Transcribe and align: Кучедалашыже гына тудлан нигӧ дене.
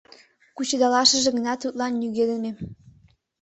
Кучедалашыже 0.55 1.29
гына 1.37 1.53
тудлан 1.61 1.91
нигӧ 2.01 2.23
дене. 2.31 2.51